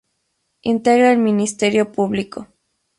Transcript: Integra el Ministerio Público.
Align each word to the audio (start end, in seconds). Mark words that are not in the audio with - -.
Integra 0.63 1.11
el 1.11 1.19
Ministerio 1.19 1.91
Público. 1.91 2.47